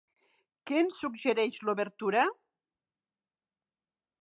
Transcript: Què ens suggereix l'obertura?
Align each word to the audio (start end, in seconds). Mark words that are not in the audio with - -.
Què 0.69 0.79
ens 0.83 0.97
suggereix 1.01 1.59
l'obertura? 1.69 2.25